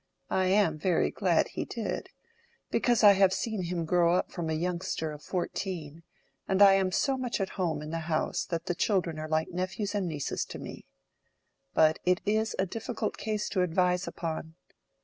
I 0.31 0.47
am 0.47 0.79
very 0.79 1.11
glad 1.11 1.49
he 1.49 1.63
did, 1.63 2.09
because 2.71 3.03
I 3.03 3.11
have 3.11 3.31
seen 3.31 3.65
him 3.65 3.85
grow 3.85 4.15
up 4.15 4.31
from 4.31 4.49
a 4.49 4.53
youngster 4.55 5.11
of 5.11 5.21
fourteen, 5.21 6.01
and 6.47 6.59
I 6.59 6.73
am 6.73 6.91
so 6.91 7.17
much 7.19 7.39
at 7.39 7.49
home 7.49 7.83
in 7.83 7.91
the 7.91 7.99
house 8.09 8.43
that 8.45 8.65
the 8.65 8.73
children 8.73 9.19
are 9.19 9.29
like 9.29 9.49
nephews 9.51 9.93
and 9.93 10.07
nieces 10.07 10.43
to 10.45 10.57
me. 10.57 10.87
But 11.75 11.99
it 12.03 12.19
is 12.25 12.55
a 12.57 12.65
difficult 12.65 13.17
case 13.17 13.47
to 13.49 13.61
advise 13.61 14.07
upon. 14.07 14.55